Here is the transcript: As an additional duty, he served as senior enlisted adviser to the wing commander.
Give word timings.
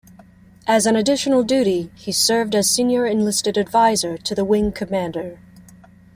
As 0.65 0.87
an 0.87 0.95
additional 0.95 1.43
duty, 1.43 1.91
he 1.93 2.11
served 2.11 2.55
as 2.55 2.67
senior 2.67 3.05
enlisted 3.05 3.55
adviser 3.55 4.17
to 4.17 4.33
the 4.33 4.43
wing 4.43 4.71
commander. 4.71 5.37